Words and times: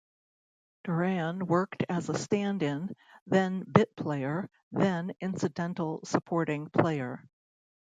Doran 0.83 1.45
worked 1.45 1.83
as 1.87 2.09
a 2.09 2.17
stand-in, 2.17 2.95
then 3.27 3.61
bit 3.71 3.95
player, 3.95 4.49
then 4.71 5.11
incidental 5.21 5.99
supporting 6.05 6.71
player. 6.71 7.23